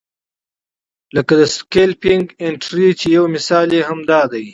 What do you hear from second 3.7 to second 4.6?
یې هم دا دی.